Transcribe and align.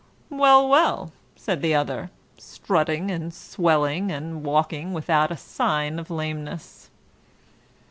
"Well, 0.31 0.67
well," 0.67 1.13
said 1.35 1.61
the 1.61 1.75
other, 1.75 2.09
strutting 2.35 3.11
and 3.11 3.31
swelling, 3.31 4.11
and 4.11 4.43
walking 4.43 4.93
without 4.93 5.29
a 5.29 5.37
sign 5.37 5.99
of 5.99 6.09
lameness. 6.09 6.89